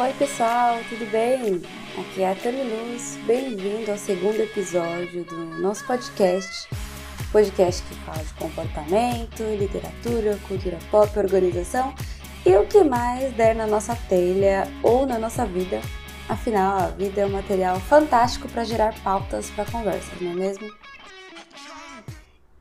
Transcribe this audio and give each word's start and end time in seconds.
Oi 0.00 0.14
pessoal, 0.14 0.78
tudo 0.88 1.04
bem? 1.10 1.60
Aqui 2.00 2.22
é 2.22 2.32
a 2.32 2.34
Tami 2.34 2.62
Luz, 2.62 3.18
bem-vindo 3.26 3.90
ao 3.90 3.98
segundo 3.98 4.40
episódio 4.40 5.24
do 5.24 5.36
nosso 5.60 5.86
podcast. 5.86 6.70
Podcast 7.30 7.82
que 7.82 7.94
fala 7.96 8.24
de 8.24 8.32
comportamento, 8.32 9.42
literatura, 9.58 10.38
cultura 10.48 10.78
pop, 10.90 11.18
organização 11.18 11.94
e 12.46 12.56
o 12.56 12.66
que 12.66 12.82
mais 12.82 13.34
der 13.34 13.54
na 13.54 13.66
nossa 13.66 13.94
telha 14.08 14.66
ou 14.82 15.04
na 15.04 15.18
nossa 15.18 15.44
vida. 15.44 15.82
Afinal, 16.26 16.78
a 16.78 16.86
vida 16.86 17.20
é 17.20 17.26
um 17.26 17.32
material 17.32 17.78
fantástico 17.78 18.48
para 18.48 18.64
gerar 18.64 18.98
pautas 19.02 19.50
para 19.50 19.70
conversas, 19.70 20.18
não 20.18 20.30
é 20.30 20.34
mesmo? 20.34 20.66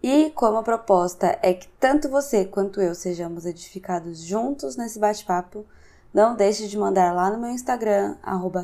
E 0.04 0.30
como 0.32 0.58
a 0.58 0.64
proposta 0.64 1.40
é 1.42 1.54
que 1.54 1.70
tanto 1.80 2.10
você 2.10 2.44
quanto 2.44 2.82
eu 2.82 2.94
sejamos 2.94 3.46
edificados 3.46 4.26
juntos 4.26 4.76
nesse 4.76 5.00
bate-papo, 5.00 5.66
não 6.14 6.36
deixe 6.36 6.68
de 6.68 6.78
mandar 6.78 7.14
lá 7.14 7.30
no 7.30 7.40
meu 7.40 7.52
Instagram, 7.52 8.18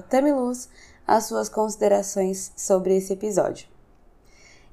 Tamiluz, 0.10 0.70
as 1.06 1.26
suas 1.26 1.48
considerações 1.48 2.52
sobre 2.56 2.98
esse 2.98 3.14
episódio. 3.14 3.68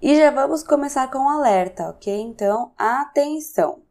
E 0.01 0.17
já 0.17 0.31
vamos 0.31 0.63
começar 0.63 1.11
com 1.11 1.19
um 1.19 1.29
alerta, 1.29 1.91
ok? 1.91 2.13
Então, 2.21 2.73
atenção! 2.77 3.83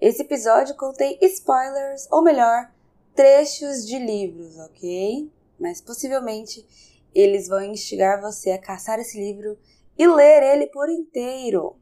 Esse 0.00 0.22
episódio 0.22 0.76
contém 0.76 1.18
spoilers, 1.22 2.06
ou 2.12 2.22
melhor, 2.22 2.70
trechos 3.14 3.84
de 3.84 3.98
livros, 3.98 4.56
ok? 4.58 5.32
Mas 5.58 5.80
possivelmente 5.80 6.64
eles 7.12 7.48
vão 7.48 7.60
instigar 7.60 8.20
você 8.20 8.52
a 8.52 8.60
caçar 8.60 9.00
esse 9.00 9.18
livro 9.18 9.58
e 9.98 10.06
ler 10.06 10.42
ele 10.44 10.68
por 10.68 10.88
inteiro. 10.88 11.76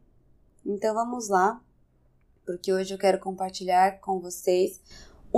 Então 0.64 0.94
vamos 0.94 1.28
lá, 1.28 1.60
porque 2.46 2.72
hoje 2.72 2.94
eu 2.94 2.98
quero 2.98 3.18
compartilhar 3.18 4.00
com 4.00 4.18
vocês 4.18 4.80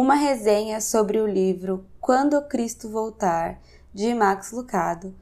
uma 0.00 0.14
resenha 0.14 0.80
sobre 0.80 1.18
o 1.18 1.26
livro 1.26 1.84
Quando 2.00 2.40
Cristo 2.46 2.88
Voltar, 2.88 3.60
de 3.92 4.14
Max 4.14 4.52
Lucado, 4.52 5.12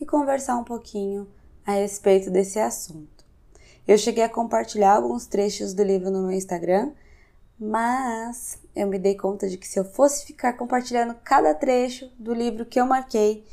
e 0.00 0.04
conversar 0.04 0.56
um 0.56 0.64
pouquinho 0.64 1.28
a 1.64 1.70
respeito 1.70 2.32
desse 2.32 2.58
assunto. 2.58 3.24
Eu 3.86 3.96
cheguei 3.96 4.24
a 4.24 4.28
compartilhar 4.28 4.96
alguns 4.96 5.28
trechos 5.28 5.72
do 5.72 5.84
livro 5.84 6.10
no 6.10 6.22
meu 6.22 6.32
Instagram, 6.32 6.90
mas 7.56 8.58
eu 8.74 8.88
me 8.88 8.98
dei 8.98 9.14
conta 9.14 9.48
de 9.48 9.56
que 9.56 9.68
se 9.68 9.78
eu 9.78 9.84
fosse 9.84 10.26
ficar 10.26 10.54
compartilhando 10.54 11.14
cada 11.22 11.54
trecho 11.54 12.10
do 12.18 12.34
livro 12.34 12.66
que 12.66 12.80
eu 12.80 12.86
marquei, 12.86 13.44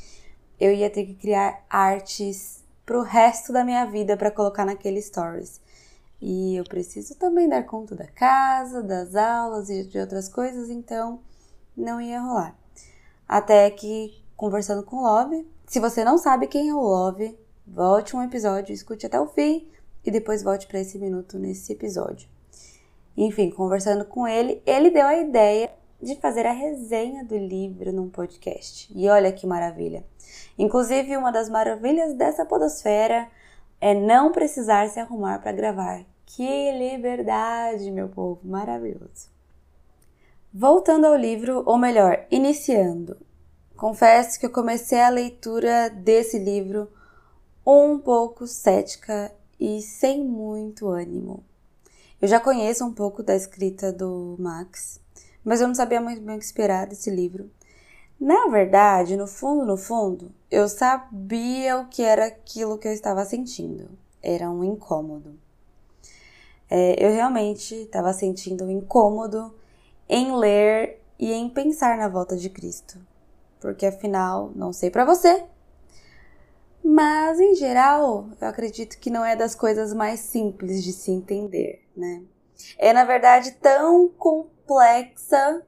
eu 0.60 0.74
ia 0.74 0.90
ter 0.90 1.06
que 1.06 1.14
criar 1.14 1.64
artes 1.70 2.64
para 2.88 2.98
o 2.98 3.04
resto 3.04 3.54
da 3.54 3.64
minha 3.64 3.86
vida 3.86 4.18
para 4.18 4.32
colocar 4.32 4.66
naquele 4.66 5.00
stories. 5.00 5.62
E 6.22 6.56
eu 6.56 6.64
preciso 6.64 7.16
também 7.16 7.50
dar 7.50 7.64
conta 7.64 7.96
da 7.96 8.06
casa, 8.06 8.84
das 8.84 9.16
aulas 9.16 9.70
e 9.70 9.84
de 9.84 9.98
outras 9.98 10.30
coisas, 10.30 10.70
então 10.70 11.20
não 11.76 12.00
ia 12.00 12.22
rolar. 12.22 12.56
Até 13.28 13.70
que, 13.72 14.24
conversando 14.38 14.84
com 14.84 14.98
o 14.98 15.02
Love, 15.02 15.48
se 15.66 15.80
você 15.80 16.04
não 16.04 16.18
sabe 16.18 16.46
quem 16.46 16.70
é 16.70 16.74
o 16.74 16.80
Love, 16.80 17.38
volte 17.66 18.16
um 18.16 18.22
episódio, 18.22 18.74
escute 18.74 19.06
até 19.06 19.20
o 19.20 19.28
fim 19.28 19.68
e 20.06 20.12
depois 20.12 20.44
volte 20.44 20.68
para 20.68 20.80
esse 20.80 21.00
minuto 21.00 21.40
nesse 21.40 21.74
episódio. 21.74 22.30
Enfim, 23.18 23.50
conversando 23.50 24.06
com 24.06 24.28
ele, 24.28 24.62
ele 24.66 24.92
deu 24.92 25.08
a 25.08 25.18
ideia 25.18 25.72
de 26.02 26.16
fazer 26.16 26.46
a 26.46 26.52
resenha 26.52 27.24
do 27.24 27.38
livro 27.38 27.92
num 27.92 28.10
podcast. 28.10 28.92
E 28.96 29.08
olha 29.10 29.32
que 29.32 29.48
maravilha! 29.48 30.04
Inclusive, 30.58 31.18
uma 31.18 31.32
das 31.32 31.50
maravilhas 31.50 32.14
dessa 32.14 32.46
podosfera 32.46 33.28
é 33.80 33.94
não 33.94 34.32
precisar 34.32 34.90
se 34.90 35.00
arrumar 35.00 35.40
para 35.40 35.52
gravar. 35.52 36.11
Que 36.34 36.72
liberdade, 36.72 37.92
meu 37.92 38.08
povo, 38.08 38.40
maravilhoso. 38.42 39.30
Voltando 40.54 41.06
ao 41.06 41.16
livro, 41.18 41.62
ou 41.66 41.78
melhor, 41.78 42.26
iniciando. 42.32 43.18
Confesso 43.76 44.40
que 44.40 44.46
eu 44.46 44.50
comecei 44.50 45.02
a 45.02 45.10
leitura 45.10 45.90
desse 45.90 46.40
livro 46.40 46.90
um 47.68 48.00
pouco 48.00 48.48
cética 48.48 49.30
e 49.60 49.82
sem 49.82 50.24
muito 50.24 50.88
ânimo. 50.88 51.44
Eu 52.22 52.30
já 52.30 52.40
conheço 52.40 52.86
um 52.86 52.94
pouco 52.94 53.22
da 53.22 53.36
escrita 53.36 53.92
do 53.92 54.38
Max, 54.40 55.02
mas 55.44 55.60
eu 55.60 55.68
não 55.68 55.76
sabia 55.76 56.00
muito 56.00 56.22
bem 56.22 56.38
o 56.38 56.40
que 56.40 56.46
esperar 56.46 56.88
desse 56.88 57.10
livro. 57.10 57.52
Na 58.18 58.48
verdade, 58.48 59.18
no 59.18 59.28
fundo, 59.28 59.66
no 59.66 59.76
fundo, 59.76 60.32
eu 60.50 60.70
sabia 60.70 61.78
o 61.78 61.90
que 61.90 62.04
era 62.04 62.28
aquilo 62.28 62.78
que 62.78 62.88
eu 62.88 62.94
estava 62.94 63.26
sentindo. 63.26 63.90
Era 64.24 64.50
um 64.50 64.64
incômodo 64.64 65.38
é, 66.74 67.06
eu 67.06 67.12
realmente 67.12 67.76
estava 67.76 68.14
sentindo 68.14 68.64
um 68.64 68.72
incômodo 68.72 69.54
em 70.08 70.34
ler 70.34 71.04
e 71.20 71.34
em 71.34 71.50
pensar 71.50 71.98
na 71.98 72.08
volta 72.08 72.38
de 72.38 72.50
Cristo. 72.50 72.98
Porque 73.60 73.86
afinal, 73.86 74.54
não 74.56 74.72
sei 74.72 74.90
para 74.90 75.04
você, 75.04 75.44
mas 76.82 77.42
em 77.42 77.56
geral, 77.56 78.30
eu 78.40 78.48
acredito 78.48 78.98
que 79.00 79.10
não 79.10 79.26
é 79.26 79.36
das 79.36 79.54
coisas 79.54 79.94
mais 79.94 80.22
simples 80.22 80.82
de 80.82 80.94
se 80.94 81.12
entender, 81.12 81.86
né? 81.96 82.24
É 82.78 82.94
na 82.94 83.04
verdade 83.04 83.52
tão 83.62 84.08
complexa 84.08 85.62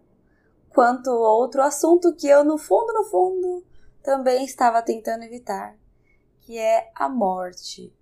quanto 0.70 1.12
outro 1.12 1.62
assunto 1.62 2.16
que 2.16 2.28
eu 2.30 2.46
no 2.46 2.58
fundo, 2.58 2.94
no 2.94 3.04
fundo, 3.04 3.66
também 4.02 4.46
estava 4.46 4.82
tentando 4.82 5.24
evitar, 5.24 5.76
que 6.40 6.58
é 6.58 6.90
a 6.96 7.10
morte. 7.10 7.94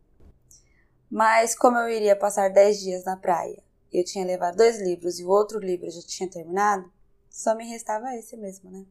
Mas 1.12 1.54
como 1.54 1.78
eu 1.78 1.90
iria 1.90 2.16
passar 2.16 2.50
10 2.50 2.80
dias 2.80 3.04
na 3.04 3.18
praia 3.18 3.62
eu 3.92 4.06
tinha 4.06 4.26
levado 4.26 4.58
dois 4.58 4.80
livros 4.80 5.20
e 5.20 5.26
o 5.26 5.30
outro 5.30 5.60
livro 5.60 5.90
já 5.90 6.02
tinha 6.02 6.30
terminado, 6.30 6.90
só 7.30 7.56
me 7.56 7.66
restava 7.66 8.16
esse 8.16 8.38
mesmo, 8.38 8.72
né? 8.72 8.86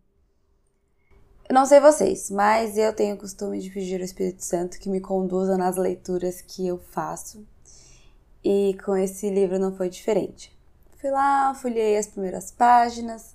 Eu 1.49 1.55
não 1.55 1.67
sei 1.67 1.81
vocês, 1.81 2.31
mas 2.31 2.77
eu 2.77 2.93
tenho 2.93 3.17
o 3.17 3.19
costume 3.19 3.59
de 3.59 3.71
pedir 3.71 3.97
ao 3.97 4.05
Espírito 4.05 4.45
Santo 4.45 4.79
que 4.79 4.89
me 4.89 5.01
conduza 5.01 5.57
nas 5.57 5.77
leituras 5.77 6.41
que 6.41 6.67
eu 6.67 6.79
faço. 6.79 7.45
E 8.45 8.79
com 8.85 8.97
esse 8.97 9.29
livro 9.29 9.59
não 9.59 9.75
foi 9.75 9.89
diferente. 9.89 10.57
Fui 10.99 11.11
lá, 11.11 11.53
folhei 11.55 11.97
as 11.97 12.07
primeiras 12.07 12.53
páginas, 12.53 13.35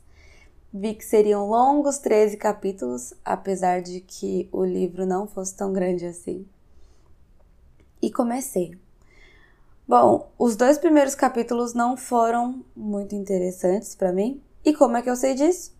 vi 0.73 0.93
que 0.93 1.03
seriam 1.03 1.49
longos 1.49 1.97
13 1.97 2.37
capítulos, 2.37 3.13
apesar 3.23 3.81
de 3.81 3.99
que 3.99 4.47
o 4.51 4.63
livro 4.63 5.05
não 5.05 5.27
fosse 5.27 5.55
tão 5.55 5.73
grande 5.73 6.05
assim 6.05 6.47
e 8.05 8.11
comecei. 8.11 8.77
Bom, 9.87 10.31
os 10.37 10.55
dois 10.55 10.77
primeiros 10.77 11.15
capítulos 11.15 11.73
não 11.73 11.97
foram 11.97 12.63
muito 12.75 13.15
interessantes 13.15 13.95
para 13.95 14.13
mim. 14.13 14.43
E 14.63 14.75
como 14.75 14.95
é 14.95 15.01
que 15.01 15.09
eu 15.09 15.15
sei 15.15 15.33
disso? 15.33 15.75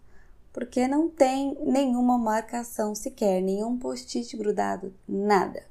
Porque 0.52 0.88
não 0.88 1.08
tem 1.08 1.56
nenhuma 1.62 2.18
marcação 2.18 2.96
sequer, 2.96 3.42
nenhum 3.42 3.78
post-it 3.78 4.36
grudado, 4.36 4.92
nada. 5.08 5.64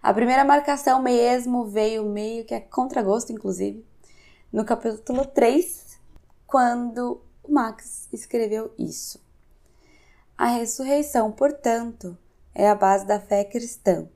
A 0.00 0.14
primeira 0.14 0.44
marcação 0.44 1.02
mesmo 1.02 1.64
veio 1.64 2.04
meio 2.04 2.44
que 2.44 2.54
a 2.54 2.60
contragosto, 2.60 3.32
inclusive, 3.32 3.84
no 4.52 4.64
capítulo 4.64 5.26
3, 5.26 5.98
quando 6.46 7.20
o 7.42 7.52
Max 7.52 8.08
escreveu 8.12 8.72
isso. 8.78 9.20
A 10.38 10.46
ressurreição, 10.46 11.32
portanto, 11.32 12.16
é 12.54 12.68
a 12.68 12.74
base 12.74 13.04
da 13.04 13.18
fé 13.18 13.44
cristã 13.44 14.08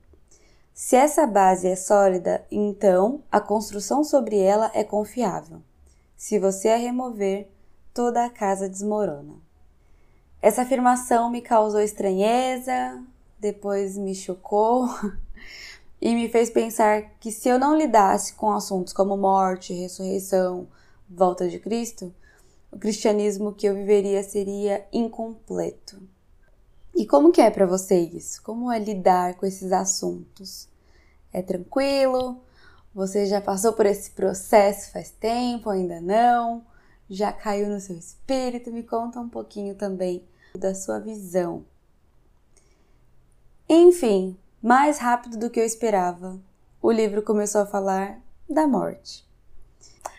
se 0.75 0.97
essa 0.97 1.25
base 1.25 1.69
é 1.69 1.75
sólida, 1.77 2.45
então 2.51 3.23
a 3.31 3.39
construção 3.39 4.03
sobre 4.03 4.37
ela 4.37 4.69
é 4.73 4.83
confiável. 4.83 5.61
Se 6.17 6.37
você 6.37 6.67
a 6.67 6.75
remover, 6.75 7.47
toda 7.93 8.25
a 8.25 8.29
casa 8.29 8.67
desmorona. 8.67 9.35
Essa 10.41 10.63
afirmação 10.63 11.31
me 11.31 11.41
causou 11.41 11.79
estranheza, 11.79 13.01
depois 13.39 13.97
me 13.97 14.13
chocou 14.13 14.89
e 16.01 16.13
me 16.13 16.27
fez 16.27 16.49
pensar 16.49 17.03
que 17.21 17.31
se 17.31 17.47
eu 17.47 17.57
não 17.57 17.77
lidasse 17.77 18.33
com 18.33 18.51
assuntos 18.51 18.91
como 18.91 19.15
morte, 19.15 19.73
ressurreição, 19.73 20.67
volta 21.09 21.47
de 21.47 21.57
Cristo, 21.57 22.13
o 22.69 22.77
cristianismo 22.77 23.53
que 23.53 23.65
eu 23.65 23.75
viveria 23.75 24.21
seria 24.23 24.85
incompleto. 24.91 26.14
E 26.95 27.05
como 27.05 27.29
que 27.29 27.41
é 27.41 27.51
para 27.51 27.65
você 27.65 27.99
isso? 27.99 28.41
Como 28.41 28.71
é 28.71 28.79
lidar 28.79 29.35
com 29.35 29.45
esses 29.45 29.73
assuntos? 29.73 30.69
É 31.33 31.41
tranquilo? 31.41 32.41
Você 32.93 33.25
já 33.25 33.41
passou 33.41 33.73
por 33.73 33.85
esse 33.85 34.11
processo 34.11 34.93
faz 34.93 35.11
tempo, 35.11 35.69
ainda 35.69 35.99
não? 35.99 36.65
Já 37.09 37.33
caiu 37.33 37.67
no 37.67 37.81
seu 37.81 37.97
espírito? 37.97 38.71
Me 38.71 38.81
conta 38.81 39.19
um 39.19 39.27
pouquinho 39.27 39.75
também 39.75 40.23
da 40.57 40.73
sua 40.73 40.97
visão. 40.97 41.65
Enfim, 43.67 44.37
mais 44.61 44.97
rápido 44.97 45.37
do 45.37 45.49
que 45.49 45.59
eu 45.59 45.65
esperava, 45.65 46.39
o 46.81 46.89
livro 46.89 47.21
começou 47.21 47.59
a 47.59 47.65
falar 47.65 48.21
da 48.49 48.65
morte. 48.65 49.27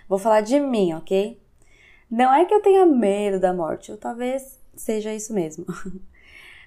Vou 0.07 0.19
falar 0.19 0.43
de 0.43 0.61
mim, 0.61 0.93
ok? 0.93 1.41
Não 2.11 2.35
é 2.35 2.45
que 2.45 2.53
eu 2.53 2.61
tenha 2.61 2.85
medo 2.85 3.41
da 3.41 3.55
morte, 3.55 3.91
ou 3.91 3.97
talvez 3.97 4.59
seja 4.77 5.15
isso 5.15 5.33
mesmo. 5.33 5.65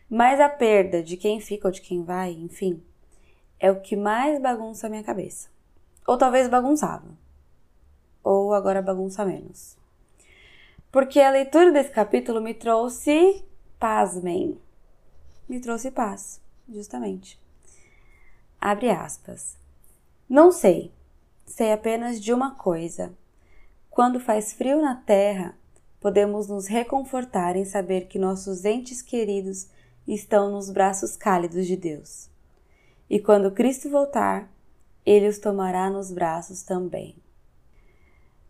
Mas 0.10 0.40
a 0.40 0.50
perda 0.50 1.04
de 1.04 1.16
quem 1.16 1.40
fica 1.40 1.68
ou 1.68 1.72
de 1.72 1.82
quem 1.82 2.04
vai, 2.04 2.32
enfim, 2.32 2.82
é 3.60 3.72
o 3.72 3.80
que 3.80 3.96
mais 3.96 4.42
bagunça 4.42 4.88
a 4.88 4.90
minha 4.90 5.04
cabeça. 5.04 5.50
Ou 6.08 6.18
talvez 6.18 6.48
bagunçava. 6.50 7.08
Ou 8.24 8.54
agora 8.54 8.82
bagunça 8.82 9.24
menos. 9.24 9.78
Porque 10.92 11.20
a 11.20 11.30
leitura 11.30 11.72
desse 11.72 11.92
capítulo 11.92 12.42
me 12.42 12.56
trouxe 12.56 13.46
pasmem, 13.80 14.60
me 15.48 15.60
trouxe 15.60 15.92
paz, 15.92 16.42
justamente. 16.68 17.40
Abre 18.60 18.90
aspas. 18.90 19.56
Não 20.28 20.52
sei, 20.52 20.92
sei 21.46 21.72
apenas 21.72 22.20
de 22.20 22.34
uma 22.34 22.56
coisa. 22.56 23.14
Quando 23.90 24.20
faz 24.20 24.54
frio 24.54 24.82
na 24.82 24.96
terra, 24.96 25.56
podemos 26.00 26.48
nos 26.48 26.68
reconfortar 26.68 27.56
em 27.56 27.66
saber 27.66 28.08
que 28.08 28.18
nossos 28.18 28.66
entes 28.66 29.02
queridos 29.02 29.70
estão 30.08 30.52
nos 30.52 30.70
braços 30.70 31.16
cálidos 31.16 31.68
de 31.68 31.76
Deus. 31.76 32.30
E 33.10 33.20
quando 33.20 33.52
Cristo 33.52 33.90
voltar, 33.90 34.52
ele 35.06 35.28
os 35.28 35.40
tomará 35.40 35.90
nos 35.90 36.12
braços 36.12 36.62
também. 36.62 37.16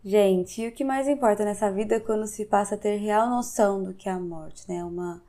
Gente, 0.03 0.61
e 0.61 0.67
o 0.67 0.71
que 0.71 0.83
mais 0.83 1.07
importa 1.07 1.43
nessa 1.43 1.71
vida 1.71 1.95
é 1.95 1.99
quando 1.99 2.25
se 2.25 2.45
passa 2.45 2.75
a 2.75 2.77
ter 2.77 2.95
real 2.97 3.29
noção 3.29 3.83
do 3.83 3.93
que 3.93 4.07
é 4.07 4.11
a 4.11 4.19
morte, 4.19 4.63
né? 4.67 4.83
Uma 4.83 5.21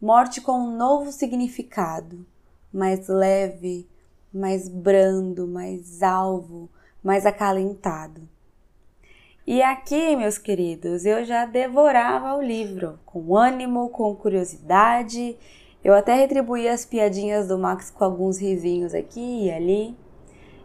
morte 0.00 0.40
com 0.40 0.52
um 0.52 0.76
novo 0.76 1.10
significado, 1.10 2.26
mais 2.72 3.08
leve, 3.08 3.88
mais 4.32 4.68
brando, 4.68 5.46
mais 5.46 6.02
alvo, 6.02 6.68
mais 7.02 7.24
acalentado. 7.24 8.28
E 9.46 9.62
aqui, 9.62 10.14
meus 10.14 10.36
queridos, 10.36 11.06
eu 11.06 11.24
já 11.24 11.46
devorava 11.46 12.36
o 12.36 12.42
livro 12.42 13.00
com 13.06 13.34
ânimo, 13.34 13.88
com 13.88 14.14
curiosidade. 14.14 15.38
Eu 15.84 15.94
até 15.94 16.14
retribuí 16.14 16.68
as 16.68 16.84
piadinhas 16.84 17.48
do 17.48 17.58
Max 17.58 17.90
com 17.90 18.04
alguns 18.04 18.38
risinhos 18.38 18.92
aqui 18.92 19.46
e 19.46 19.50
ali. 19.50 19.96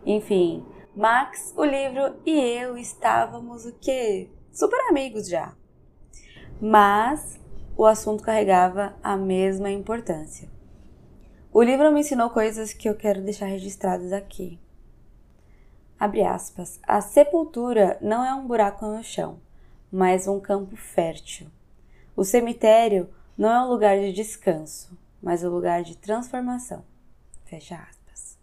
Enfim, 0.05 0.65
Max, 0.95 1.53
o 1.55 1.63
livro 1.63 2.15
e 2.25 2.31
eu 2.31 2.77
estávamos 2.77 3.65
o 3.65 3.73
quê? 3.73 4.29
Super 4.51 4.79
amigos 4.89 5.27
já. 5.27 5.53
Mas 6.59 7.39
o 7.77 7.85
assunto 7.85 8.23
carregava 8.23 8.95
a 9.03 9.15
mesma 9.15 9.69
importância. 9.69 10.49
O 11.51 11.61
livro 11.61 11.91
me 11.91 12.01
ensinou 12.01 12.29
coisas 12.29 12.73
que 12.73 12.89
eu 12.89 12.95
quero 12.95 13.21
deixar 13.21 13.45
registradas 13.45 14.11
aqui. 14.11 14.59
Abre 15.99 16.23
aspas. 16.23 16.79
A 16.83 16.99
sepultura 16.99 17.97
não 18.01 18.25
é 18.25 18.33
um 18.33 18.47
buraco 18.47 18.85
no 18.85 19.03
chão, 19.03 19.39
mas 19.91 20.27
um 20.27 20.39
campo 20.39 20.75
fértil. 20.75 21.47
O 22.15 22.23
cemitério 22.23 23.09
não 23.37 23.49
é 23.49 23.61
um 23.61 23.69
lugar 23.69 23.99
de 23.99 24.11
descanso, 24.11 24.97
mas 25.23 25.41
um 25.41 25.49
lugar 25.49 25.81
de 25.83 25.97
transformação. 25.97 26.83
Fecha 27.45 27.75
aspas. 27.75 28.37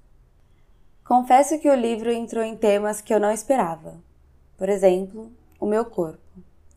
Confesso 1.05 1.59
que 1.59 1.69
o 1.69 1.75
livro 1.75 2.11
entrou 2.11 2.43
em 2.43 2.57
temas 2.57 3.03
que 3.03 3.13
eu 3.13 3.21
não 3.21 3.31
esperava. 3.31 4.03
Por 4.57 4.69
exemplo, 4.69 5.31
o 5.61 5.67
meu 5.67 5.85
corpo, 5.85 6.19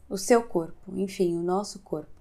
o 0.10 0.18
seu 0.18 0.44
corpo, 0.44 0.92
enfim, 0.98 1.38
o 1.38 1.42
nosso 1.42 1.80
corpo. 1.80 2.12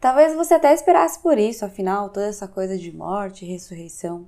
Talvez 0.00 0.34
você 0.34 0.54
até 0.54 0.74
esperasse 0.74 1.20
por 1.20 1.38
isso, 1.38 1.64
afinal, 1.64 2.10
toda 2.10 2.26
essa 2.26 2.48
coisa 2.48 2.76
de 2.76 2.94
morte 2.94 3.44
e 3.44 3.48
ressurreição. 3.48 4.26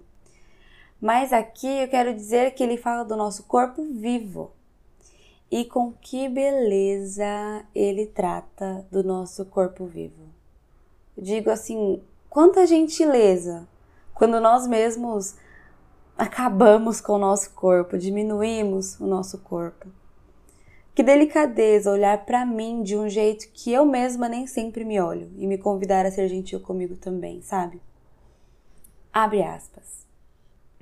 Mas 1.00 1.32
aqui 1.32 1.66
eu 1.66 1.88
quero 1.88 2.14
dizer 2.14 2.54
que 2.54 2.62
ele 2.62 2.76
fala 2.76 3.04
do 3.04 3.16
nosso 3.16 3.42
corpo 3.42 3.82
vivo. 3.82 4.52
E 5.50 5.64
com 5.64 5.92
que 5.92 6.28
beleza 6.28 7.64
ele 7.74 8.06
trata 8.06 8.86
do 8.90 9.04
nosso 9.04 9.44
corpo 9.44 9.84
vivo. 9.84 10.26
Digo 11.16 11.50
assim, 11.50 12.02
quanta 12.36 12.66
gentileza 12.66 13.66
quando 14.12 14.38
nós 14.38 14.66
mesmos 14.66 15.36
acabamos 16.18 17.00
com 17.00 17.14
o 17.14 17.18
nosso 17.18 17.52
corpo, 17.52 17.96
diminuímos 17.96 19.00
o 19.00 19.06
nosso 19.06 19.38
corpo. 19.38 19.88
Que 20.94 21.02
delicadeza 21.02 21.90
olhar 21.90 22.26
para 22.26 22.44
mim 22.44 22.82
de 22.82 22.94
um 22.94 23.08
jeito 23.08 23.48
que 23.54 23.72
eu 23.72 23.86
mesma 23.86 24.28
nem 24.28 24.46
sempre 24.46 24.84
me 24.84 25.00
olho 25.00 25.32
e 25.38 25.46
me 25.46 25.56
convidar 25.56 26.04
a 26.04 26.10
ser 26.10 26.28
gentil 26.28 26.60
comigo 26.60 26.94
também, 26.94 27.40
sabe? 27.40 27.80
Abre 29.10 29.42
aspas. 29.42 30.06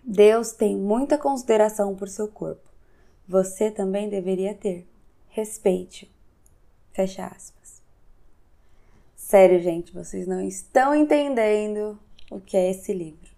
Deus 0.02 0.50
tem 0.50 0.76
muita 0.76 1.16
consideração 1.16 1.94
por 1.94 2.08
seu 2.08 2.26
corpo. 2.26 2.68
Você 3.28 3.70
também 3.70 4.08
deveria 4.08 4.54
ter. 4.54 4.88
Respeite-o. 5.28 6.08
Fecha 6.92 7.26
aspas. 7.26 7.53
Sério, 9.24 9.58
gente, 9.58 9.90
vocês 9.90 10.26
não 10.26 10.38
estão 10.42 10.94
entendendo 10.94 11.98
o 12.30 12.38
que 12.38 12.58
é 12.58 12.70
esse 12.70 12.92
livro. 12.92 13.30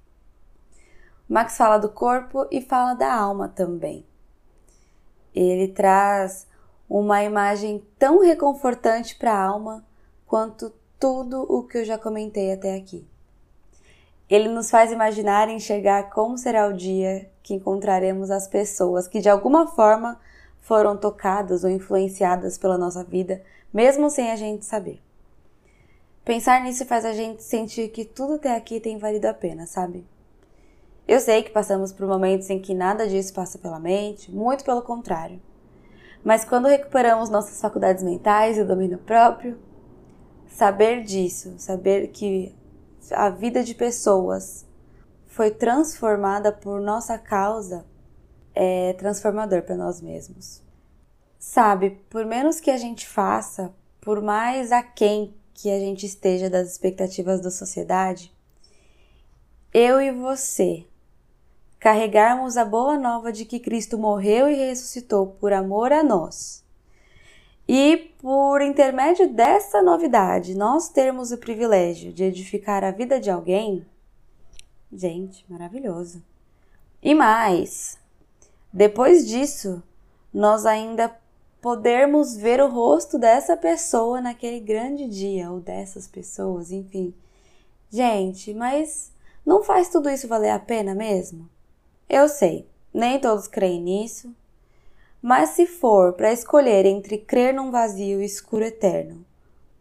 Max 1.29 1.57
fala 1.57 1.79
do 1.79 1.89
corpo 1.89 2.45
e 2.51 2.61
fala 2.61 2.93
da 2.95 3.15
alma 3.15 3.49
também. 3.49 4.05
Ele 5.33 5.69
traz 5.69 6.49
uma 6.91 7.23
imagem 7.23 7.85
tão 8.01 8.21
reconfortante 8.21 9.15
para 9.15 9.33
a 9.33 9.41
alma 9.41 9.87
quanto 10.27 10.73
tudo 10.99 11.43
o 11.43 11.63
que 11.63 11.79
eu 11.79 11.85
já 11.85 11.97
comentei 11.97 12.53
até 12.53 12.75
aqui. 12.75 13.07
Ele 14.29 14.49
nos 14.49 14.69
faz 14.69 14.91
imaginar 14.91 15.49
e 15.49 15.53
enxergar 15.53 16.11
como 16.11 16.37
será 16.37 16.67
o 16.67 16.73
dia 16.77 17.31
que 17.45 17.55
encontraremos 17.55 18.29
as 18.29 18.49
pessoas 18.49 19.07
que 19.07 19.21
de 19.21 19.29
alguma 19.29 19.69
forma 19.69 20.21
foram 20.61 20.97
tocadas 20.97 21.63
ou 21.63 21.71
influenciadas 21.71 22.59
pela 22.59 22.77
nossa 22.77 23.05
vida, 23.05 23.41
mesmo 23.73 24.11
sem 24.11 24.33
a 24.33 24.37
gente 24.37 24.65
saber. 24.65 25.06
Pensar 26.27 26.61
nisso 26.61 26.85
faz 26.85 27.05
a 27.05 27.13
gente 27.13 27.41
sentir 27.45 27.87
que 27.91 28.05
tudo 28.05 28.35
até 28.35 28.57
aqui 28.57 28.81
tem 28.81 28.99
valido 28.99 29.29
a 29.29 29.33
pena, 29.33 29.65
sabe? 29.65 30.05
Eu 31.07 31.21
sei 31.21 31.45
que 31.45 31.53
passamos 31.53 31.93
por 31.93 32.05
momentos 32.05 32.51
em 32.51 32.61
que 32.61 32.75
nada 32.75 33.07
disso 33.07 33.33
passa 33.33 33.61
pela 33.61 33.79
mente, 33.79 34.33
muito 34.33 34.65
pelo 34.65 34.83
contrário. 34.83 35.41
Mas 36.25 36.45
quando 36.45 36.67
recuperamos 36.67 37.31
nossas 37.31 37.61
faculdades 37.61 38.03
mentais 38.03 38.59
e 38.59 38.61
o 38.61 38.67
domínio 38.67 38.99
próprio, 38.99 39.57
saber 40.49 41.05
disso, 41.05 41.55
saber 41.59 42.09
que 42.09 42.53
a 43.13 43.31
vida 43.31 43.63
de 43.63 43.77
pessoas 43.77 44.67
foi 45.29 45.53
transformada 45.53 46.51
por 46.51 46.81
nossa 46.81 47.17
causa 47.17 47.87
é 48.53 48.95
transformador 48.95 49.63
para 49.63 49.77
nós 49.77 50.01
mesmos. 50.01 50.61
Sabe, 51.39 51.91
por 52.11 52.27
menos 52.27 52.59
que 52.59 52.73
a 52.73 52.79
gente 52.79 53.07
faça, 53.07 53.73
por 54.01 54.21
mais 54.21 54.73
aquém 54.73 55.33
que 55.57 55.71
a 55.71 55.81
gente 55.81 56.05
esteja 56.05 56.51
das 56.51 56.71
expectativas 56.71 57.41
da 57.41 57.51
sociedade, 57.51 58.31
eu 59.73 60.01
e 60.01 60.13
você 60.13 60.85
carregarmos 61.81 62.59
a 62.59 62.65
boa 62.65 62.99
nova 62.99 63.33
de 63.33 63.47
que 63.47 63.59
Cristo 63.59 63.97
morreu 63.97 64.49
e 64.51 64.55
ressuscitou 64.55 65.29
por 65.41 65.55
amor 65.55 65.93
a 65.93 66.03
nós 66.03 66.63
e 67.67 68.13
por 68.19 68.61
intermédio 68.61 69.33
dessa 69.33 69.83
novidade, 69.83 70.55
nós 70.55 70.91
termos 70.91 71.33
o 71.33 71.39
privilégio 71.39 72.13
de 72.13 72.25
edificar 72.25 72.85
a 72.85 72.91
vida 72.91 73.19
de 73.19 73.31
alguém, 73.31 73.85
gente, 74.93 75.45
maravilhoso. 75.49 76.23
E 77.03 77.15
mais, 77.15 77.99
depois 78.73 79.27
disso, 79.27 79.83
nós 80.33 80.67
ainda 80.67 81.09
podermos 81.67 82.37
ver 82.37 82.61
o 82.61 82.71
rosto 82.71 83.19
dessa 83.19 83.57
pessoa 83.57 84.21
naquele 84.21 84.61
grande 84.61 85.09
dia, 85.09 85.51
ou 85.51 85.59
dessas 85.59 86.07
pessoas, 86.07 86.71
enfim. 86.71 87.13
Gente, 87.91 88.55
mas 88.55 89.11
não 89.45 89.65
faz 89.65 89.89
tudo 89.89 90.09
isso 90.09 90.29
valer 90.29 90.51
a 90.51 90.61
pena 90.61 90.95
mesmo? 90.95 91.51
Eu 92.09 92.29
sei, 92.29 92.69
nem 92.95 93.19
todos 93.19 93.49
creem 93.49 93.83
nisso, 93.83 94.33
mas 95.21 95.51
se 95.51 95.67
for 95.67 96.13
para 96.13 96.33
escolher 96.33 96.87
entre 96.87 97.19
crer 97.19 97.53
num 97.53 97.73
vazio 97.73 98.23
escuro 98.23 98.63
eterno, 98.63 99.27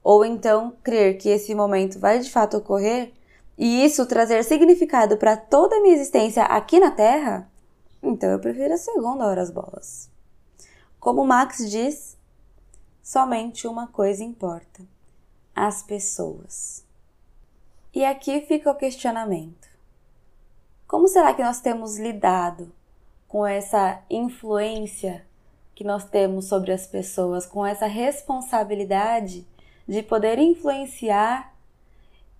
ou 0.03 0.25
então 0.25 0.73
crer 0.81 1.19
que 1.19 1.29
esse 1.29 1.53
momento 1.53 1.99
vai 1.99 2.17
de 2.17 2.31
fato 2.31 2.57
ocorrer, 2.57 3.11
e 3.55 3.85
isso 3.85 4.07
trazer 4.07 4.43
significado 4.43 5.17
para 5.17 5.37
toda 5.37 5.75
a 5.75 5.81
minha 5.83 5.93
existência 5.93 6.45
aqui 6.45 6.79
na 6.79 6.89
Terra, 6.89 7.47
então 8.01 8.31
eu 8.31 8.39
prefiro 8.39 8.73
a 8.73 8.77
segunda 8.77 9.27
hora 9.27 9.43
as 9.43 9.51
bolas. 9.51 10.14
Como 11.05 11.23
Max 11.23 11.69
diz, 11.69 12.17
somente 13.03 13.67
uma 13.67 13.85
coisa 13.85 14.23
importa: 14.23 14.81
as 15.55 15.83
pessoas. 15.83 16.83
E 17.93 18.03
aqui 18.03 18.41
fica 18.41 18.71
o 18.71 18.75
questionamento: 18.75 19.69
como 20.87 21.07
será 21.07 21.31
que 21.35 21.43
nós 21.43 21.61
temos 21.61 21.99
lidado 21.99 22.73
com 23.27 23.45
essa 23.45 24.01
influência 24.09 25.23
que 25.75 25.83
nós 25.83 26.05
temos 26.05 26.45
sobre 26.45 26.71
as 26.71 26.87
pessoas, 26.87 27.45
com 27.45 27.63
essa 27.63 27.85
responsabilidade 27.85 29.47
de 29.87 30.01
poder 30.01 30.39
influenciar 30.39 31.55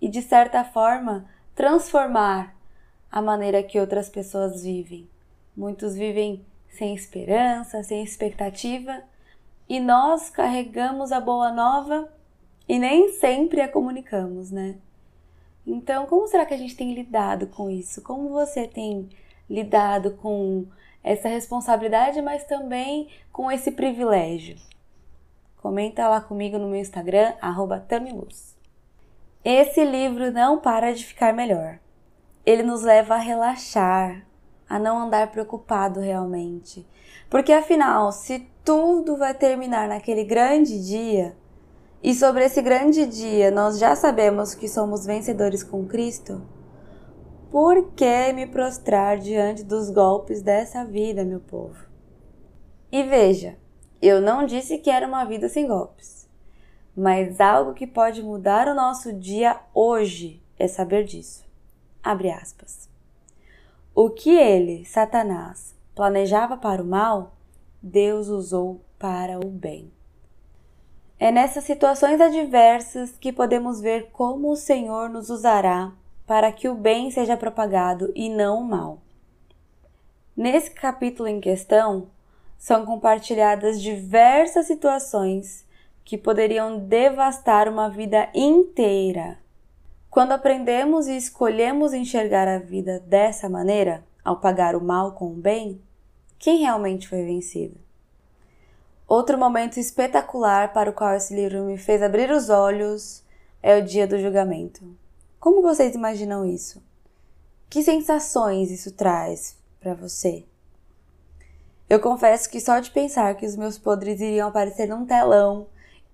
e, 0.01 0.09
de 0.09 0.23
certa 0.23 0.63
forma, 0.63 1.29
transformar 1.53 2.57
a 3.11 3.21
maneira 3.21 3.61
que 3.61 3.79
outras 3.79 4.09
pessoas 4.09 4.63
vivem. 4.63 5.07
Muitos 5.55 5.93
vivem 5.93 6.43
sem 6.75 6.93
esperança, 6.93 7.83
sem 7.83 8.03
expectativa, 8.03 9.03
e 9.67 9.79
nós 9.79 10.29
carregamos 10.29 11.11
a 11.11 11.19
boa 11.19 11.51
nova 11.51 12.11
e 12.67 12.77
nem 12.77 13.09
sempre 13.13 13.61
a 13.61 13.67
comunicamos, 13.67 14.51
né? 14.51 14.75
Então, 15.65 16.05
como 16.05 16.27
será 16.27 16.45
que 16.45 16.53
a 16.53 16.57
gente 16.57 16.75
tem 16.75 16.93
lidado 16.93 17.47
com 17.47 17.69
isso? 17.69 18.01
Como 18.01 18.29
você 18.29 18.67
tem 18.67 19.09
lidado 19.49 20.11
com 20.11 20.67
essa 21.03 21.27
responsabilidade, 21.27 22.21
mas 22.21 22.43
também 22.43 23.09
com 23.31 23.51
esse 23.51 23.71
privilégio. 23.71 24.57
Comenta 25.57 26.07
lá 26.07 26.21
comigo 26.21 26.57
no 26.57 26.67
meu 26.67 26.79
Instagram, 26.79 27.33
Tamiluz. 27.87 28.55
Esse 29.43 29.83
livro 29.83 30.31
não 30.31 30.59
para 30.59 30.93
de 30.93 31.05
ficar 31.05 31.33
melhor. 31.33 31.79
Ele 32.45 32.63
nos 32.63 32.83
leva 32.83 33.15
a 33.15 33.19
relaxar, 33.19 34.25
a 34.69 34.79
não 34.79 34.99
andar 34.99 35.31
preocupado 35.31 35.99
realmente. 35.99 36.85
Porque 37.29 37.51
afinal, 37.51 38.11
se 38.11 38.47
tudo 38.63 39.17
vai 39.17 39.33
terminar 39.33 39.87
naquele 39.87 40.23
grande 40.23 40.83
dia, 40.83 41.35
e 42.03 42.13
sobre 42.13 42.45
esse 42.45 42.61
grande 42.61 43.05
dia 43.05 43.49
nós 43.49 43.79
já 43.79 43.95
sabemos 43.95 44.53
que 44.53 44.67
somos 44.67 45.05
vencedores 45.05 45.63
com 45.63 45.85
Cristo, 45.87 46.41
por 47.51 47.91
que 47.91 48.33
me 48.33 48.45
prostrar 48.45 49.17
diante 49.17 49.63
dos 49.63 49.89
golpes 49.89 50.41
dessa 50.41 50.83
vida, 50.83 51.23
meu 51.23 51.39
povo? 51.39 51.85
E 52.91 53.03
veja, 53.03 53.57
eu 54.01 54.21
não 54.21 54.45
disse 54.45 54.77
que 54.77 54.89
era 54.89 55.07
uma 55.07 55.25
vida 55.25 55.49
sem 55.49 55.67
golpes, 55.67 56.29
mas 56.95 57.39
algo 57.39 57.73
que 57.73 57.87
pode 57.87 58.21
mudar 58.21 58.67
o 58.67 58.75
nosso 58.75 59.13
dia 59.13 59.59
hoje 59.73 60.43
é 60.59 60.67
saber 60.67 61.05
disso. 61.05 61.43
Abre 62.03 62.29
aspas. 62.29 62.94
O 63.97 64.09
que 64.09 64.29
ele, 64.29 64.83
Satanás, 64.83 65.73
planejava 65.95 66.57
para 66.57 66.83
o 66.83 66.85
mal, 66.85 67.31
Deus 67.81 68.27
usou 68.27 68.81
para 68.99 69.39
o 69.39 69.47
bem. 69.47 69.89
É 71.17 71.31
nessas 71.31 71.63
situações 71.63 72.19
adversas 72.19 73.11
que 73.17 73.31
podemos 73.31 73.79
ver 73.79 74.09
como 74.11 74.51
o 74.51 74.57
Senhor 74.57 75.09
nos 75.09 75.29
usará 75.29 75.93
para 76.27 76.51
que 76.51 76.67
o 76.67 76.75
bem 76.75 77.09
seja 77.09 77.37
propagado 77.37 78.11
e 78.13 78.27
não 78.27 78.59
o 78.59 78.65
mal. 78.65 78.99
Nesse 80.35 80.71
capítulo 80.71 81.29
em 81.29 81.39
questão, 81.39 82.09
são 82.57 82.85
compartilhadas 82.85 83.81
diversas 83.81 84.67
situações 84.67 85.65
que 86.03 86.17
poderiam 86.17 86.79
devastar 86.79 87.69
uma 87.69 87.89
vida 87.89 88.27
inteira. 88.35 89.44
Quando 90.15 90.31
aprendemos 90.31 91.07
e 91.07 91.17
escolhemos 91.17 91.93
enxergar 91.93 92.47
a 92.47 92.57
vida 92.57 93.01
dessa 93.01 93.49
maneira, 93.49 94.01
ao 94.23 94.39
pagar 94.39 94.73
o 94.73 94.81
mal 94.81 95.11
com 95.11 95.25
o 95.25 95.35
bem, 95.35 95.81
quem 96.39 96.59
realmente 96.59 97.05
foi 97.05 97.25
vencido? 97.25 97.75
Outro 99.05 99.37
momento 99.37 99.77
espetacular 99.77 100.71
para 100.71 100.89
o 100.89 100.93
qual 100.93 101.13
esse 101.15 101.35
livro 101.35 101.65
me 101.65 101.77
fez 101.77 102.01
abrir 102.01 102.31
os 102.31 102.49
olhos 102.49 103.25
é 103.61 103.77
o 103.77 103.83
dia 103.83 104.07
do 104.07 104.17
julgamento. 104.17 104.87
Como 105.37 105.61
vocês 105.61 105.93
imaginam 105.95 106.45
isso? 106.45 106.81
Que 107.69 107.83
sensações 107.83 108.71
isso 108.71 108.93
traz 108.93 109.57
para 109.81 109.93
você? 109.93 110.45
Eu 111.89 111.99
confesso 111.99 112.49
que 112.49 112.61
só 112.61 112.79
de 112.79 112.89
pensar 112.89 113.35
que 113.35 113.45
os 113.45 113.57
meus 113.57 113.77
podres 113.77 114.21
iriam 114.21 114.47
aparecer 114.47 114.87
num 114.87 115.05
telão 115.05 115.67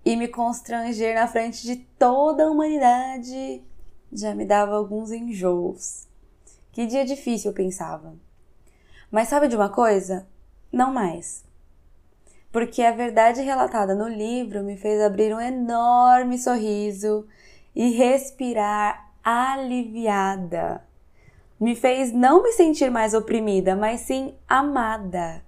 e 0.04 0.16
me 0.16 0.28
constranger 0.28 1.14
na 1.14 1.28
frente 1.28 1.62
de 1.62 1.76
toda 1.76 2.46
a 2.46 2.50
humanidade 2.50 3.64
já 4.12 4.36
me 4.36 4.46
dava 4.46 4.76
alguns 4.76 5.12
enjoos. 5.12 6.08
Que 6.72 6.86
dia 6.86 7.06
difícil 7.06 7.52
eu 7.52 7.56
pensava. 7.56 8.14
Mas 9.10 9.28
sabe 9.28 9.48
de 9.48 9.56
uma 9.56 9.70
coisa? 9.70 10.26
Não 10.72 10.94
mais. 10.94 11.44
Porque 12.52 12.82
a 12.82 12.92
verdade 12.92 13.42
relatada 13.42 13.96
no 13.96 14.08
livro 14.08 14.64
me 14.64 14.78
fez 14.78 15.02
abrir 15.02 15.34
um 15.34 15.40
enorme 15.40 16.38
sorriso 16.38 17.26
e 17.76 17.92
respirar 17.92 19.12
aliviada. 19.24 20.84
Me 21.60 21.76
fez 21.76 22.12
não 22.12 22.42
me 22.42 22.52
sentir 22.54 22.90
mais 22.90 23.14
oprimida, 23.14 23.76
mas 23.76 24.02
sim 24.02 24.34
amada. 24.48 25.44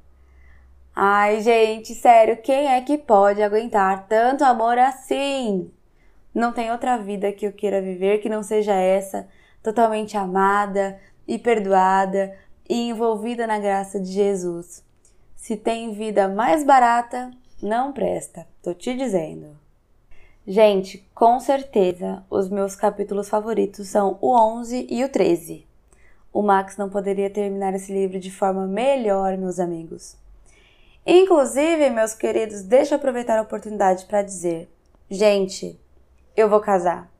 Ai, 0.96 1.41
gente, 1.41 1.96
sério, 1.96 2.38
quem 2.38 2.67
é 2.67 2.79
que 2.82 3.00
pode 3.00 3.41
aguentar 3.41 4.08
tanto 4.08 4.43
amor 4.43 4.77
assim? 4.77 5.72
Não 6.33 6.51
tem 6.51 6.71
outra 6.71 6.97
vida 6.97 7.31
que 7.31 7.45
eu 7.45 7.51
queira 7.51 7.81
viver 7.81 8.19
que 8.19 8.29
não 8.29 8.41
seja 8.41 8.73
essa, 8.73 9.27
totalmente 9.61 10.17
amada 10.17 10.99
e 11.27 11.37
perdoada 11.37 12.35
e 12.67 12.89
envolvida 12.89 13.45
na 13.45 13.59
graça 13.59 13.99
de 13.99 14.11
Jesus. 14.11 14.83
Se 15.35 15.55
tem 15.55 15.93
vida 15.93 16.27
mais 16.27 16.63
barata, 16.63 17.31
não 17.61 17.93
presta, 17.93 18.47
tô 18.61 18.73
te 18.73 18.93
dizendo. 18.93 19.57
Gente, 20.45 21.07
com 21.15 21.39
certeza 21.39 22.23
os 22.29 22.49
meus 22.49 22.75
capítulos 22.75 23.29
favoritos 23.29 23.87
são 23.87 24.17
o 24.19 24.35
11 24.35 24.87
e 24.89 25.03
o 25.03 25.09
13. 25.09 25.65
O 26.33 26.41
Max 26.41 26.75
não 26.75 26.89
poderia 26.89 27.29
terminar 27.29 27.73
esse 27.73 27.93
livro 27.93 28.19
de 28.19 28.31
forma 28.31 28.65
melhor, 28.65 29.37
meus 29.37 29.59
amigos. 29.59 30.17
Inclusive, 31.05 31.89
meus 31.89 32.13
queridos, 32.13 32.63
deixa 32.63 32.95
eu 32.95 32.97
aproveitar 32.97 33.37
a 33.37 33.43
oportunidade 33.43 34.05
para 34.05 34.21
dizer: 34.21 34.69
gente, 35.09 35.79
eu 36.35 36.49
vou 36.49 36.59
casar. 36.59 37.11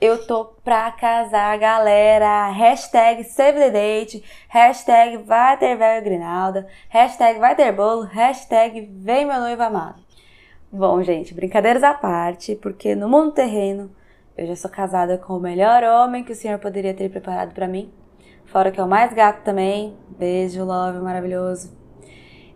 Eu 0.00 0.24
tô 0.26 0.44
pra 0.62 0.92
casar, 0.92 1.58
galera. 1.58 2.50
Hashtag 2.50 3.24
save 3.24 3.58
the 3.58 3.70
date. 3.70 4.24
Hashtag 4.48 5.16
vai 5.24 5.56
ter 5.56 5.76
velho 5.76 6.04
Grinalda. 6.04 6.68
Hashtag 6.88 7.40
vai 7.40 7.56
ter 7.56 7.72
bolo. 7.72 8.02
Hashtag 8.02 8.80
vem 8.92 9.26
meu 9.26 9.40
noivo 9.40 9.60
amado. 9.60 10.00
Bom, 10.70 11.02
gente, 11.02 11.34
brincadeiras 11.34 11.82
à 11.82 11.94
parte, 11.94 12.54
porque 12.54 12.94
no 12.94 13.08
mundo 13.08 13.32
terreno 13.32 13.90
eu 14.36 14.46
já 14.46 14.54
sou 14.54 14.70
casada 14.70 15.18
com 15.18 15.32
o 15.32 15.40
melhor 15.40 15.82
homem 15.82 16.22
que 16.22 16.30
o 16.30 16.36
senhor 16.36 16.60
poderia 16.60 16.94
ter 16.94 17.10
preparado 17.10 17.52
para 17.52 17.66
mim. 17.66 17.92
Fora 18.46 18.70
que 18.70 18.78
é 18.78 18.84
o 18.84 18.88
mais 18.88 19.12
gato 19.12 19.42
também. 19.42 19.96
Beijo, 20.16 20.64
love, 20.64 21.00
maravilhoso. 21.00 21.76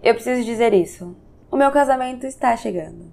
Eu 0.01 0.15
preciso 0.15 0.45
dizer 0.45 0.73
isso. 0.73 1.17
O 1.51 1.57
meu 1.57 1.73
casamento 1.73 2.25
está 2.25 2.57
chegando. 2.57 3.13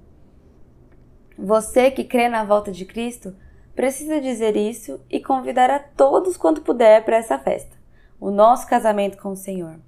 Você 1.41 1.89
que 1.89 2.03
crê 2.03 2.27
na 2.27 2.43
volta 2.43 2.69
de 2.69 2.84
Cristo 2.84 3.34
precisa 3.74 4.19
dizer 4.19 4.58
isso 4.58 5.00
e 5.10 5.22
convidar 5.22 5.69
a 5.69 5.79
todos 5.79 6.36
quanto 6.36 6.62
puder 6.62 7.05
para 7.05 7.15
essa 7.15 7.39
festa, 7.39 7.77
o 8.19 8.29
nosso 8.29 8.67
casamento 8.67 9.17
com 9.17 9.29
o 9.29 9.38
Senhor. 9.38 9.79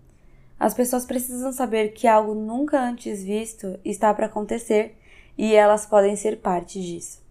As 0.58 0.74
pessoas 0.74 1.06
precisam 1.06 1.52
saber 1.52 1.90
que 1.90 2.08
algo 2.08 2.34
nunca 2.34 2.80
antes 2.80 3.22
visto 3.22 3.78
está 3.84 4.14
para 4.14 4.28
acontecer 4.28 4.98
e 5.38 5.54
elas 5.54 5.86
podem 5.86 6.16
ser 6.16 6.40
parte 6.40 6.82
disso. 6.82 7.22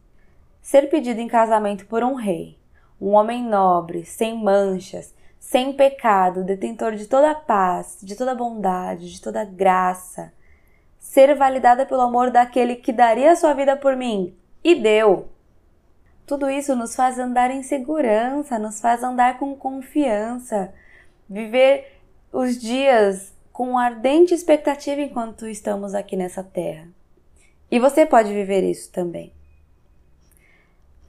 Ser 0.61 0.91
pedido 0.91 1.19
em 1.19 1.27
casamento 1.27 1.87
por 1.87 2.05
um 2.05 2.12
rei, 2.12 2.59
um 3.00 3.12
homem 3.12 3.43
nobre, 3.43 4.05
sem 4.05 4.37
manchas, 4.37 5.15
sem 5.39 5.73
pecado, 5.73 6.45
detentor 6.45 6.95
de 6.95 7.07
toda 7.07 7.31
a 7.31 7.35
paz, 7.35 7.97
de 8.03 8.15
toda 8.15 8.33
a 8.33 8.35
bondade, 8.35 9.11
de 9.11 9.19
toda 9.19 9.41
a 9.41 9.47
graça. 9.47 10.31
Ser 11.00 11.35
validada 11.35 11.85
pelo 11.85 12.02
amor 12.02 12.30
daquele 12.30 12.76
que 12.76 12.92
daria 12.92 13.35
sua 13.35 13.52
vida 13.54 13.76
por 13.76 13.97
mim 13.97 14.37
e 14.62 14.76
deu. 14.76 15.28
Tudo 16.25 16.49
isso 16.49 16.76
nos 16.76 16.95
faz 16.95 17.19
andar 17.19 17.50
em 17.50 17.64
segurança, 17.64 18.57
nos 18.57 18.80
faz 18.80 19.02
andar 19.02 19.37
com 19.37 19.57
confiança, 19.57 20.73
viver 21.28 22.00
os 22.33 22.61
dias 22.61 23.35
com 23.52 23.76
ardente 23.76 24.33
expectativa 24.33 25.00
enquanto 25.00 25.49
estamos 25.49 25.95
aqui 25.95 26.14
nessa 26.14 26.45
terra. 26.45 26.87
E 27.69 27.80
você 27.80 28.07
pode 28.07 28.33
viver 28.33 28.62
isso 28.62 28.92
também. 28.92 29.33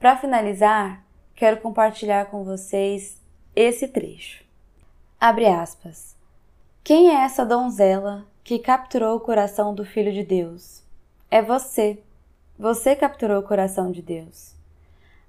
Para 0.00 0.16
finalizar, 0.16 1.04
quero 1.36 1.60
compartilhar 1.60 2.26
com 2.26 2.42
vocês 2.42 3.20
esse 3.54 3.86
trecho. 3.86 4.44
Abre 5.20 5.46
aspas. 5.46 6.16
Quem 6.82 7.10
é 7.10 7.22
essa 7.22 7.46
donzela 7.46 8.26
que 8.44 8.58
capturou 8.58 9.16
o 9.16 9.20
coração 9.20 9.72
do 9.72 9.84
Filho 9.84 10.12
de 10.12 10.24
Deus? 10.24 10.82
É 11.30 11.40
você. 11.40 12.02
Você 12.58 12.96
capturou 12.96 13.38
o 13.38 13.46
coração 13.46 13.92
de 13.92 14.02
Deus. 14.02 14.56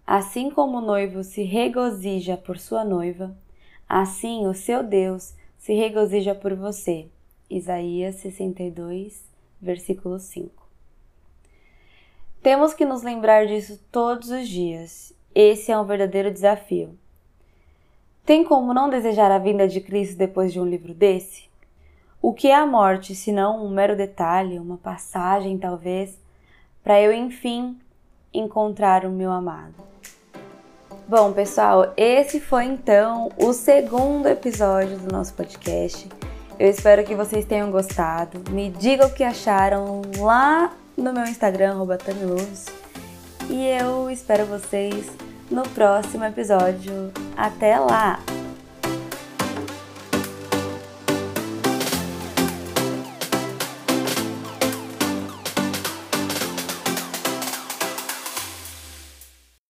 Assim 0.06 0.50
como 0.50 0.80
o 0.80 0.82
noivo 0.82 1.24
se 1.24 1.44
regozija 1.44 2.36
por 2.36 2.58
sua 2.58 2.84
noiva, 2.84 3.38
assim 3.88 4.48
o 4.48 4.54
seu 4.54 4.84
Deus 4.84 5.36
se 5.60 5.74
regozija 5.74 6.34
por 6.34 6.56
você. 6.56 7.08
Isaías 7.48 8.16
62, 8.16 9.24
versículo 9.62 10.18
5. 10.18 10.68
Temos 12.42 12.74
que 12.74 12.84
nos 12.84 13.04
lembrar 13.04 13.46
disso 13.46 13.80
todos 13.92 14.32
os 14.32 14.48
dias. 14.48 15.14
Esse 15.36 15.72
é 15.72 15.78
um 15.78 15.86
verdadeiro 15.86 16.32
desafio. 16.32 16.98
Tem 18.26 18.44
como 18.44 18.74
não 18.74 18.90
desejar 18.90 19.30
a 19.32 19.38
vinda 19.38 19.68
de 19.68 19.80
Cristo 19.80 20.18
depois 20.18 20.52
de 20.52 20.60
um 20.60 20.66
livro 20.66 20.96
desse? 20.96 21.53
O 22.24 22.32
que 22.32 22.48
é 22.48 22.56
a 22.56 22.66
morte, 22.66 23.14
senão 23.14 23.66
um 23.66 23.68
mero 23.68 23.98
detalhe, 23.98 24.58
uma 24.58 24.78
passagem 24.78 25.58
talvez, 25.58 26.18
para 26.82 27.02
eu 27.02 27.12
enfim 27.12 27.78
encontrar 28.34 29.04
o 29.04 29.10
meu 29.10 29.30
amado? 29.30 29.74
Bom, 31.06 31.34
pessoal, 31.34 31.92
esse 31.98 32.40
foi 32.40 32.64
então 32.64 33.30
o 33.38 33.52
segundo 33.52 34.30
episódio 34.30 34.98
do 35.00 35.12
nosso 35.12 35.34
podcast. 35.34 36.08
Eu 36.58 36.70
espero 36.70 37.04
que 37.04 37.14
vocês 37.14 37.44
tenham 37.44 37.70
gostado. 37.70 38.42
Me 38.52 38.70
digam 38.70 39.08
o 39.08 39.14
que 39.14 39.26
acharam 39.26 40.02
lá 40.18 40.72
no 40.96 41.12
meu 41.12 41.26
Instagram, 41.26 41.86
Tamiluz. 41.98 42.68
E 43.50 43.66
eu 43.68 44.10
espero 44.10 44.46
vocês 44.46 45.12
no 45.52 45.64
próximo 45.64 46.24
episódio. 46.24 47.12
Até 47.36 47.78
lá! 47.78 48.18